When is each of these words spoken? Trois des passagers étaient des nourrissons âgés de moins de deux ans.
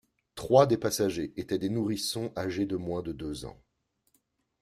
Trois 0.33 0.65
des 0.65 0.79
passagers 0.79 1.31
étaient 1.37 1.59
des 1.59 1.69
nourrissons 1.69 2.33
âgés 2.35 2.65
de 2.65 2.75
moins 2.75 3.03
de 3.03 3.11
deux 3.11 3.45
ans. 3.45 3.61